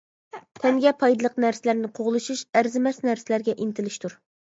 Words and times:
تەنگە 0.61 0.93
پايدىلىق 1.03 1.37
نەرسىلەرنى 1.45 1.93
قوغلىشىش-ئەرزىمەس 2.01 3.05
نەرسىلەرگە 3.09 3.61
ئىنتىلىشتۇر. 3.63 4.23